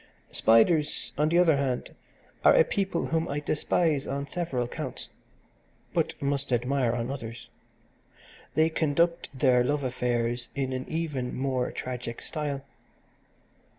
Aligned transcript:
"Spiders, 0.31 1.13
on 1.15 1.29
the 1.29 1.37
other 1.37 1.57
hand, 1.57 1.93
are 2.43 2.55
a 2.55 2.63
people 2.63 3.05
whom 3.05 3.27
I 3.27 3.39
despise 3.39 4.07
on 4.07 4.25
several 4.25 4.67
counts, 4.67 5.09
but 5.93 6.19
must 6.19 6.51
admire 6.51 6.93
on 6.93 7.11
others. 7.11 7.49
They 8.55 8.71
conduct 8.71 9.29
their 9.31 9.63
love 9.63 9.83
affairs 9.83 10.49
in 10.55 10.73
an 10.73 10.87
even 10.89 11.37
more 11.37 11.71
tragic 11.71 12.23
style. 12.23 12.63